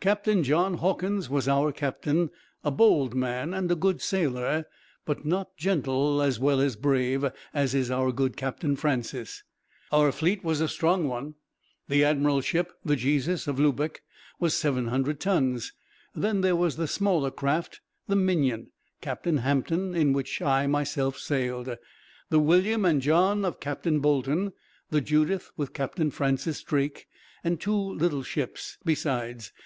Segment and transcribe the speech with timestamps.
[0.00, 2.28] Captain John Hawkins was our captain,
[2.64, 4.64] a bold man and a good sailor;
[5.06, 9.44] but not gentle as well as brave, as is our good Captain Francis.
[9.92, 11.36] Our fleet was a strong one.
[11.88, 14.02] The admiral's ship, the Jesus, of Lubeck,
[14.40, 15.72] was 700 tons.
[16.16, 21.78] Then there were the smaller craft; the Minion, Captain Hampton, in which I myself sailed;
[22.28, 24.52] the William and John of Captain Boulton;
[24.90, 27.06] the Judith with Captain Francis Drake;
[27.44, 29.52] and two little ships, besides.